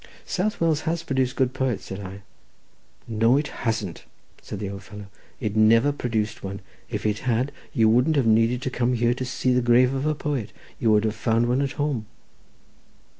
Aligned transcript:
"South 0.25 0.59
Wales 0.59 0.81
has 0.89 1.03
produced 1.03 1.35
good 1.35 1.53
poets," 1.53 1.85
said 1.85 1.99
I. 1.99 2.23
"No, 3.07 3.37
it 3.37 3.49
hasn't," 3.49 4.05
said 4.41 4.57
the 4.57 4.67
old 4.67 4.81
fellow; 4.81 5.05
"it 5.39 5.55
never 5.55 5.91
produced 5.91 6.41
one. 6.43 6.61
If 6.89 7.05
it 7.05 7.19
had 7.19 7.51
you 7.71 7.87
wouldn't 7.87 8.15
have 8.15 8.25
needed 8.25 8.63
to 8.63 8.71
come 8.71 8.93
here 8.93 9.13
to 9.13 9.23
see 9.25 9.53
the 9.53 9.61
grave 9.61 9.93
of 9.93 10.07
a 10.07 10.15
poet; 10.15 10.53
you 10.79 10.91
would 10.91 11.03
have 11.03 11.13
found 11.13 11.47
one 11.47 11.61
at 11.61 11.73
home." 11.73 12.07